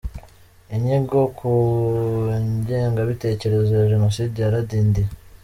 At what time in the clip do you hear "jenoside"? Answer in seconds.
3.91-4.35